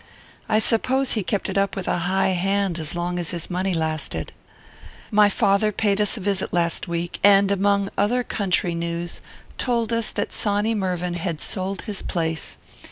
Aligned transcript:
I 0.49 0.57
suppose 0.57 1.11
he 1.11 1.21
kept 1.21 1.47
it 1.47 1.59
up 1.59 1.75
with 1.75 1.87
a 1.87 1.99
high 1.99 2.29
hand, 2.29 2.79
as 2.79 2.95
long 2.95 3.19
as 3.19 3.29
his 3.29 3.51
money 3.51 3.71
lasted. 3.75 4.31
"My 5.11 5.31
lather 5.39 5.71
paid 5.71 6.01
us 6.01 6.17
a 6.17 6.19
visit 6.19 6.51
last 6.51 6.87
week, 6.87 7.19
and, 7.23 7.51
among 7.51 7.91
other 7.99 8.23
country 8.23 8.73
news, 8.73 9.21
told 9.59 9.93
us 9.93 10.09
that 10.09 10.33
Sawny 10.33 10.73
Mervyn 10.73 11.13
had 11.13 11.39
sold 11.39 11.83
his 11.83 12.01
place. 12.01 12.57